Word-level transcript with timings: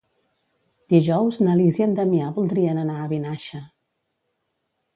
Dijous 0.93 1.37
na 1.47 1.57
Lis 1.59 1.77
i 1.81 1.85
en 1.87 1.93
Damià 2.01 2.31
voldrien 2.39 2.81
anar 2.85 2.99
a 3.05 3.09
Vinaixa. 3.15 3.65